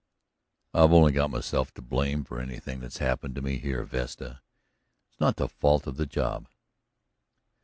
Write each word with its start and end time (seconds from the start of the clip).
"I've 0.73 0.93
only 0.93 1.11
got 1.11 1.29
myself 1.29 1.71
to 1.75 1.81
blame 1.83 2.23
for 2.23 2.39
anything 2.39 2.79
that's 2.79 2.97
happened 2.97 3.35
to 3.35 3.41
me 3.43 3.59
here, 3.59 3.83
Vesta. 3.83 4.41
It's 5.07 5.19
not 5.19 5.35
the 5.35 5.47
fault 5.47 5.85
of 5.85 5.97
the 5.97 6.07
job." 6.07 6.47